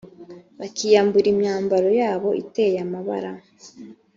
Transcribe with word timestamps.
bakiyambura 0.59 1.27
imyambaro 1.33 1.89
yabo 2.01 2.29
iteye 2.43 2.77
amabara 2.85 3.31